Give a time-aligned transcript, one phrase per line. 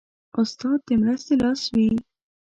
[0.39, 1.89] استاد د مرستې لاس وي.